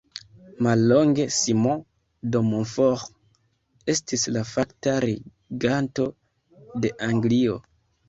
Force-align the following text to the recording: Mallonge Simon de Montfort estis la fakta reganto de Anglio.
Mallonge 0.67 1.25
Simon 1.39 1.83
de 2.31 2.41
Montfort 2.47 3.93
estis 3.95 4.27
la 4.37 4.45
fakta 4.55 4.99
reganto 5.09 6.11
de 6.85 6.97
Anglio. 7.15 7.65